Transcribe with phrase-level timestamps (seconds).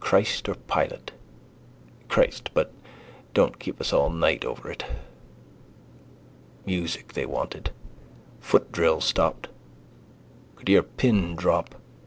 [0.00, 1.12] Christ or Pilate?
[2.08, 2.72] Christ, but
[3.34, 4.84] don't keep us all night over it.
[6.64, 7.72] Music they wanted.
[8.40, 9.48] Footdrill stopped.
[10.54, 11.74] Could hear a pin drop.